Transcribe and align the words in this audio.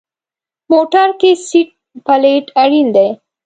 موټر 0.71 1.07
کې 1.19 1.31
سیټ 1.47 1.69
بیلټ 2.05 2.45
اړین 2.61 2.87
دی. 2.95 3.09